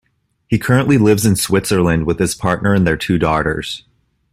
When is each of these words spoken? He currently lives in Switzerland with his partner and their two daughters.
He 0.47 0.57
currently 0.57 0.97
lives 0.97 1.27
in 1.27 1.35
Switzerland 1.35 2.07
with 2.07 2.17
his 2.17 2.33
partner 2.33 2.73
and 2.73 2.87
their 2.87 2.97
two 2.97 3.19
daughters. 3.19 3.83